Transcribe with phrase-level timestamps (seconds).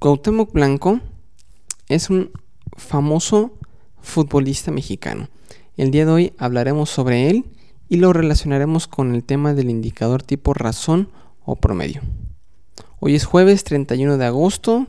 [0.00, 0.98] Cuauhtémoc Blanco
[1.90, 2.30] es un
[2.74, 3.52] famoso
[4.00, 5.28] futbolista mexicano.
[5.76, 7.44] El día de hoy hablaremos sobre él
[7.90, 11.10] y lo relacionaremos con el tema del indicador tipo razón
[11.44, 12.00] o promedio.
[12.98, 14.86] Hoy es jueves 31 de agosto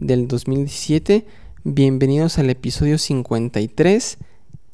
[0.00, 1.26] del 2017.
[1.64, 4.16] Bienvenidos al episodio 53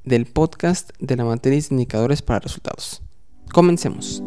[0.05, 3.03] del podcast de la matriz de indicadores para resultados.
[3.53, 4.23] Comencemos.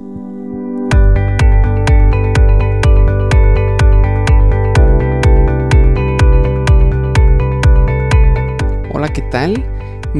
[9.05, 9.64] Hola, ¿qué tal?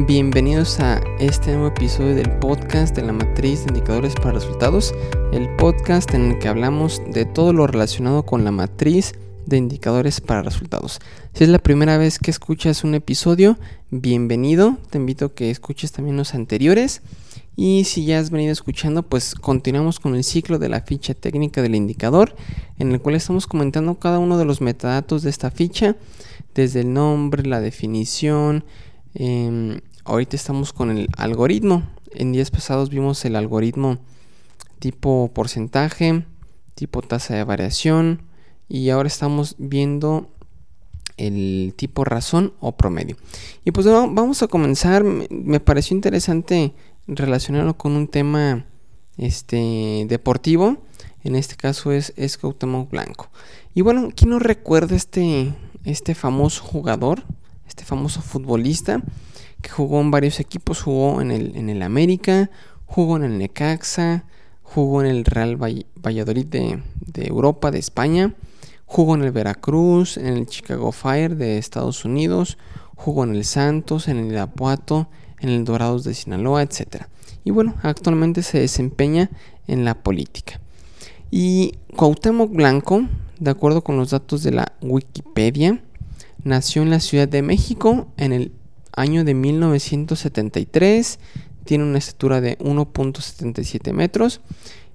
[0.06, 4.94] Bienvenidos a este nuevo episodio del podcast de la matriz de indicadores para resultados,
[5.32, 9.14] el podcast en el que hablamos de todo lo relacionado con la matriz
[9.44, 11.00] de indicadores para resultados.
[11.34, 13.58] Si es la primera vez que escuchas un episodio,
[13.90, 17.02] bienvenido, te invito a que escuches también los anteriores
[17.56, 21.60] y si ya has venido escuchando, pues continuamos con el ciclo de la ficha técnica
[21.60, 22.36] del indicador,
[22.78, 25.96] en el cual estamos comentando cada uno de los metadatos de esta ficha
[26.56, 28.64] desde el nombre, la definición.
[29.14, 31.84] Em, ahorita estamos con el algoritmo.
[32.12, 33.98] En días pasados vimos el algoritmo
[34.78, 36.24] tipo porcentaje,
[36.74, 38.22] tipo tasa de variación
[38.68, 40.30] y ahora estamos viendo
[41.18, 43.16] el tipo razón o promedio.
[43.64, 45.04] Y pues vamos a comenzar.
[45.04, 46.72] Me pareció interesante
[47.06, 48.64] relacionarlo con un tema
[49.18, 50.78] este, deportivo.
[51.22, 52.38] En este caso es, es
[52.90, 53.30] Blanco.
[53.74, 55.52] Y bueno, ¿quién no recuerda este,
[55.86, 57.22] este famoso jugador,
[57.66, 59.02] este famoso futbolista
[59.62, 62.50] que jugó en varios equipos, jugó en el, en el América,
[62.86, 64.24] jugó en el Necaxa,
[64.62, 66.82] jugó en el Real Valladolid de,
[67.14, 68.34] Europa, de España,
[68.84, 72.58] jugó en el Veracruz, en el Chicago Fire de Estados Unidos,
[72.96, 75.08] jugó en el Santos, en el Irapuato,
[75.40, 77.04] en el Dorados de Sinaloa, etc.
[77.44, 79.30] Y bueno, actualmente se desempeña
[79.66, 80.60] en la política.
[81.30, 83.06] Y Cuauhtémoc Blanco
[83.38, 85.82] de acuerdo con los datos de la Wikipedia,
[86.44, 88.52] nació en la Ciudad de México en el
[88.92, 91.18] año de 1973,
[91.64, 94.40] tiene una estatura de 1.77 metros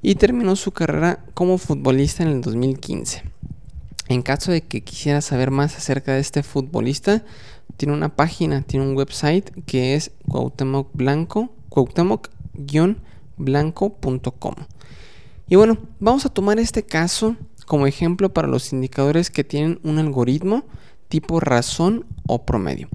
[0.01, 3.23] y terminó su carrera como futbolista en el 2015.
[4.07, 7.23] En caso de que quisiera saber más acerca de este futbolista,
[7.77, 14.55] tiene una página, tiene un website que es Cuauhtémoc Blanco, cuauhtémoc-blanco.com.
[15.51, 17.35] Y bueno, vamos a tomar este caso
[17.65, 20.63] como ejemplo para los indicadores que tienen un algoritmo
[21.09, 22.87] tipo razón o promedio.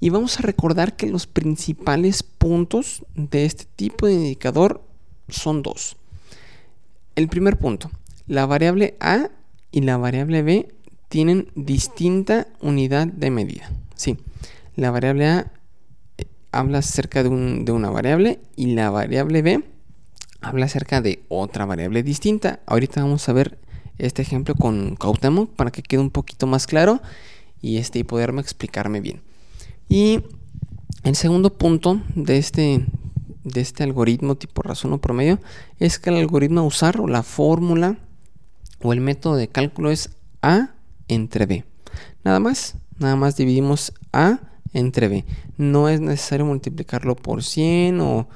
[0.00, 4.82] Y vamos a recordar que los principales puntos de este tipo de indicador
[5.28, 5.96] son dos.
[7.14, 7.88] El primer punto,
[8.26, 9.30] la variable A
[9.70, 10.74] y la variable B
[11.08, 13.70] tienen distinta unidad de medida.
[13.94, 14.18] Sí,
[14.74, 15.52] la variable A
[16.18, 19.62] eh, habla acerca de, de una variable y la variable B
[20.42, 22.60] habla acerca de otra variable distinta.
[22.66, 23.58] Ahorita vamos a ver
[23.98, 27.00] este ejemplo con Cuauhtémoc para que quede un poquito más claro
[27.60, 29.22] y, este, poderme explicarme bien.
[29.88, 30.20] Y
[31.04, 32.84] el segundo punto de este,
[33.44, 35.38] de este algoritmo tipo razón o promedio
[35.78, 37.96] es que el algoritmo a usar o la fórmula
[38.82, 40.10] o el método de cálculo es
[40.42, 40.74] A
[41.08, 41.64] entre B.
[42.24, 44.40] Nada más, nada más dividimos A
[44.72, 45.24] entre B.
[45.56, 48.28] No es necesario multiplicarlo por 100 o,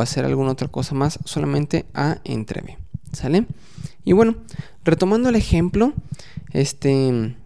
[0.00, 2.78] hacer alguna otra cosa más, solamente A entre B.
[3.12, 3.46] ¿Sale?
[4.04, 4.36] Y bueno,
[4.84, 5.92] retomando el ejemplo,
[6.52, 7.36] este,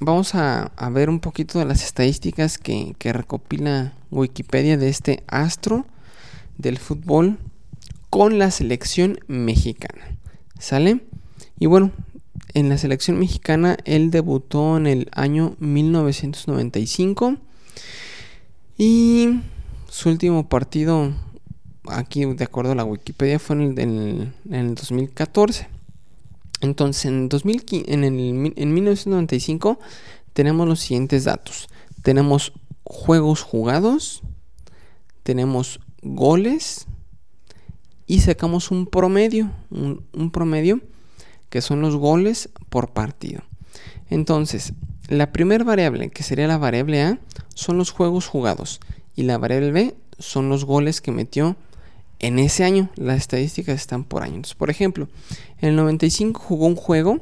[0.00, 5.86] vamos a, ver un poquito de las estadísticas que, recopila Wikipedia de este astro
[6.56, 7.38] del fútbol
[8.10, 10.16] con la selección mexicana.
[10.58, 11.02] ¿Sale?
[11.58, 11.92] Y bueno,
[12.54, 17.36] en la selección mexicana él debutó en el año 1995
[18.76, 19.40] y
[19.88, 21.12] su último partido
[21.88, 25.68] aquí de acuerdo a la Wikipedia fue en el, en el 2014.
[26.60, 29.78] Entonces, en, 2015, en, el, en 1995
[30.32, 31.68] tenemos los siguientes datos.
[32.02, 32.52] Tenemos
[32.84, 34.22] juegos jugados,
[35.22, 36.86] tenemos goles
[38.06, 40.80] y sacamos un promedio, un, promedio
[41.50, 43.42] que son los goles por partido.
[44.08, 44.72] Entonces,
[45.08, 47.18] la primera variable, que sería la variable A,
[47.54, 48.80] son los juegos jugados
[49.16, 51.56] y la variable B son los goles que metió
[52.18, 52.90] en ese año.
[52.96, 54.36] Las estadísticas están por año.
[54.36, 55.08] Entonces, por ejemplo,
[55.60, 57.18] en el 95 jugó un juego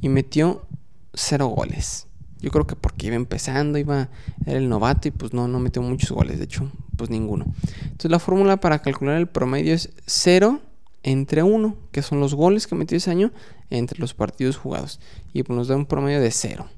[0.00, 0.64] y metió
[1.12, 2.06] cero goles.
[2.40, 4.10] Yo creo que porque iba empezando, iba,
[4.46, 7.46] era el novato y pues no, no metió muchos goles, de hecho, pues ninguno.
[7.82, 10.60] Entonces la fórmula para calcular el promedio es 0
[11.02, 13.32] entre 1, que son los goles que metió ese año
[13.70, 15.00] entre los partidos jugados.
[15.32, 16.68] Y pues nos da un promedio de 0.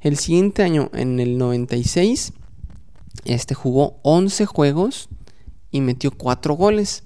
[0.00, 2.32] El siguiente año, en el 96,
[3.24, 5.08] este jugó 11 juegos
[5.70, 7.04] y metió 4 goles.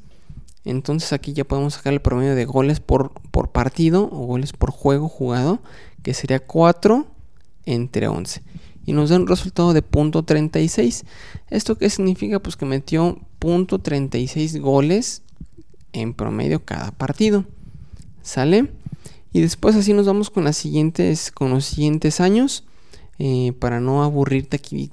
[0.64, 4.70] Entonces aquí ya podemos sacar el promedio de goles por, por partido o goles por
[4.70, 5.60] juego jugado,
[6.02, 7.06] que sería 4
[7.64, 8.42] entre 11.
[8.84, 11.04] Y nos da un resultado de punto 36.
[11.50, 12.40] ¿Esto qué significa?
[12.40, 15.22] Pues que metió punto 36 goles
[15.92, 17.44] en promedio cada partido.
[18.22, 18.72] ¿Sale?
[19.38, 22.64] Y después así nos vamos con, las siguientes, con los siguientes años.
[23.20, 24.90] Eh, para no aburrirte aquí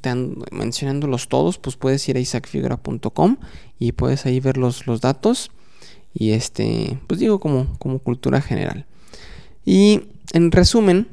[0.52, 3.38] mencionándolos todos, pues puedes ir a isaacfigura.com
[3.80, 5.50] y puedes ahí ver los, datos.
[6.14, 8.86] Y este, pues digo como, como cultura general.
[9.66, 10.02] Y
[10.32, 11.08] en resumen,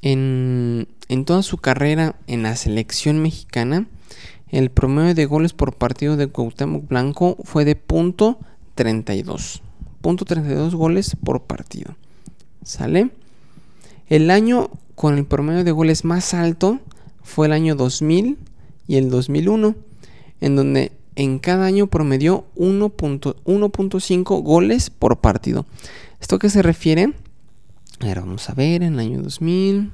[0.00, 3.86] en, en toda su carrera en la selección mexicana,
[4.48, 8.38] el promedio de goles por partido de Cuauhtémoc Blanco fue de punto
[8.76, 9.60] 32.
[10.00, 11.96] Punto 32 goles por partido.
[12.64, 13.10] ¿Sale?
[14.08, 16.80] El año con el promedio de goles más alto
[17.22, 18.38] fue el año 2000
[18.88, 19.74] y el 2001,
[20.40, 25.66] en donde en cada año promedió 1.5 goles por partido.
[26.20, 27.12] ¿Esto qué se refiere?
[28.00, 29.92] A ver, vamos a ver, en el año 2000.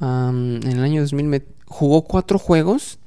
[0.00, 2.98] en el año 2000 jugó 4 juegos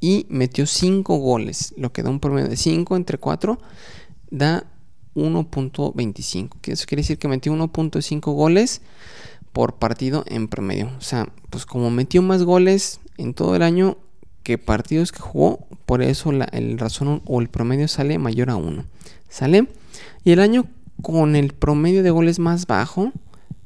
[0.00, 3.58] y metió 5 goles, lo que da un promedio de 5 entre 4,
[4.30, 4.64] da
[5.14, 6.50] 1.25.
[6.64, 8.82] Eso quiere decir que metió 1.5 goles
[9.52, 10.90] por partido en promedio.
[10.98, 13.96] O sea, pues como metió más goles en todo el año
[14.42, 18.84] que partidos que jugó, por eso el razón o el promedio sale mayor a 1.
[19.28, 19.68] ¿Sale?
[20.24, 20.66] Y el año
[21.02, 23.12] con el promedio de goles más bajo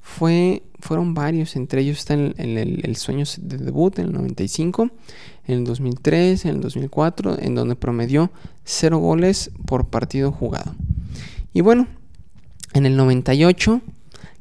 [0.01, 1.57] fue, fueron varios.
[1.57, 4.91] Entre ellos está el, el, el sueño de debut en el 95,
[5.47, 8.31] en el 2003, en el 2004, en donde promedió
[8.65, 10.75] 0 goles por partido jugado.
[11.53, 11.87] Y bueno,
[12.75, 13.83] en el 98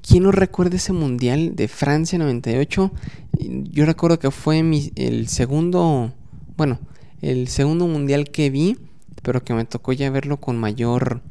[0.08, 2.92] ¿Quién no recuerda ese mundial de Francia 98?
[3.40, 4.60] Yo recuerdo que fue
[4.96, 6.14] el segundo,
[6.56, 6.80] bueno,
[7.22, 8.78] el segundo mundial que vi,
[9.22, 11.22] pero que me tocó ya verlo con mayor,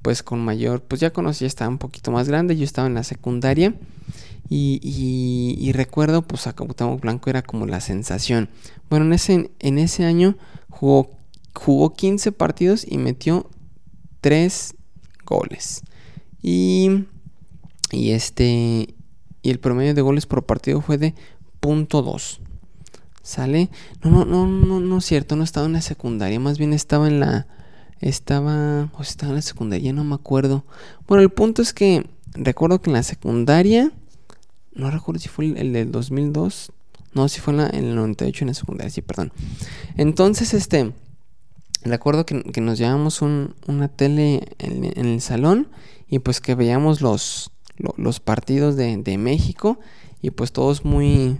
[0.00, 3.04] pues con mayor, pues ya conocí, estaba un poquito más grande, yo estaba en la
[3.04, 3.74] secundaria
[4.48, 8.48] y, recuerdo, pues a Cuauhtémoc Blanco era como la sensación.
[8.88, 10.38] Bueno, en ese, en ese año
[10.70, 11.10] jugó,
[11.52, 13.50] jugó 15 partidos y metió
[14.22, 14.76] 3
[15.24, 15.82] goles.
[16.42, 17.06] Y
[17.94, 18.94] y este.
[19.42, 21.14] Y el promedio de goles por partido fue de
[21.60, 22.38] .2.
[23.22, 23.70] ¿Sale?
[24.02, 27.08] No, no, no, no, no es cierto, no estaba en la secundaria, más bien estaba
[27.08, 27.46] en la.
[28.00, 28.90] Estaba.
[28.98, 30.64] O estaba en la secundaria, no me acuerdo.
[31.06, 33.92] Bueno, el punto es que recuerdo que en la secundaria.
[34.72, 36.72] No recuerdo si fue el, del 2002.
[37.14, 39.32] No, si fue la, en, el 98 en la secundaria, sí, perdón.
[39.96, 40.92] Entonces, este.
[41.84, 45.68] Recuerdo que, que nos llevamos un, una tele en, el salón
[46.08, 47.50] y pues que veíamos los,
[48.24, 49.78] partidos de, México
[50.22, 51.36] y pues todos muy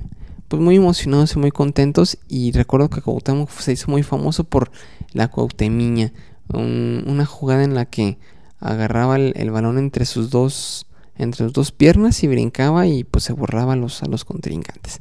[0.49, 4.71] pues muy emocionados y muy contentos y recuerdo que Cuauhtémoc se hizo muy famoso por
[5.13, 6.13] la Cuauhtemiña,
[6.49, 8.19] una jugada en la que
[8.61, 10.87] agarraba el, balón entre sus dos
[11.17, 15.01] entre sus dos piernas y brincaba y pues se borraba a los contrincantes.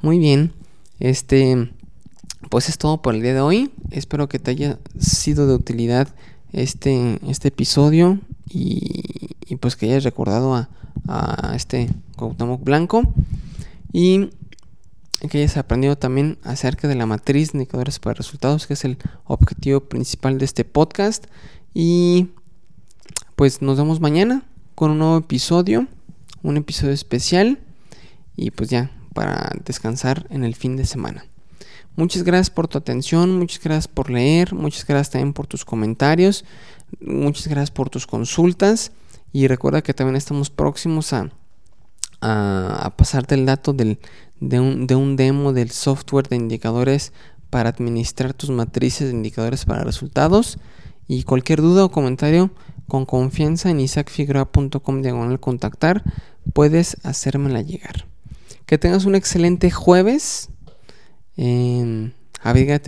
[0.00, 0.52] Muy bien,
[0.98, 1.70] este
[2.52, 3.72] pues es todo por el día de hoy.
[3.90, 6.06] Espero que te haya sido de utilidad
[6.52, 13.04] este, este episodio y, pues que hayas recordado a, este Cuauhtémoc Blanco
[13.90, 14.28] y
[15.30, 18.98] que hayas aprendido también acerca de la matriz de indicadores para resultados, que es el
[19.24, 21.28] objetivo principal de este podcast.
[21.72, 22.32] Y
[23.34, 24.44] pues nos vemos mañana
[24.74, 25.86] con un nuevo episodio,
[26.42, 27.60] un episodio especial
[28.36, 31.24] y pues ya para descansar en el fin de semana.
[31.94, 36.44] Muchas gracias por tu atención, muchas gracias por leer, muchas gracias también por tus comentarios,
[37.00, 38.92] muchas gracias por tus consultas
[39.30, 41.30] y recuerda que también estamos próximos a,
[42.22, 43.98] a, pasarte el dato de,
[44.58, 47.12] un, de un demo del software de indicadores
[47.50, 50.58] para administrar tus matrices de indicadores para resultados
[51.08, 52.50] y cualquier duda o comentario
[52.88, 56.02] con confianza en isaacfigura.com diagonal contactar
[56.54, 58.06] puedes hacérmela llegar.
[58.64, 60.48] Que tengas un excelente jueves
[61.36, 62.12] eh,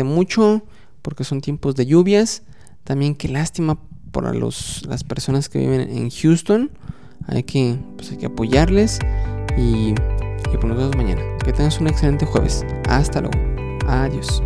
[0.05, 0.63] mucho
[1.03, 2.43] porque son tiempos de lluvias.
[2.85, 3.79] También qué lástima
[4.13, 6.71] para los, las personas que viven en Houston.
[7.27, 8.99] Hay que, pues hay que apoyarles.
[9.57, 9.95] Y, y
[10.53, 11.23] pues nos vemos mañana.
[11.45, 12.65] Que tengas un excelente jueves.
[12.89, 13.39] Hasta luego.
[13.87, 14.43] Adiós.